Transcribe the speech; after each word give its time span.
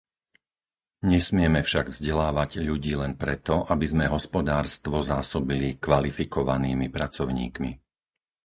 Nesmieme 1.13 1.61
však 1.67 1.85
vzdelávať 1.93 2.51
ľudí 2.69 2.93
len 3.03 3.13
preto, 3.21 3.55
aby 3.73 3.85
sme 3.91 4.05
hospodárstvo 4.15 4.97
zásobili 5.11 5.69
kvalifikovanými 5.85 6.87
pracovníkmi. 6.95 7.71